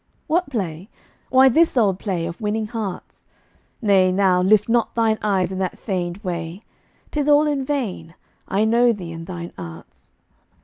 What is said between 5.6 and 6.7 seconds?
feigned way: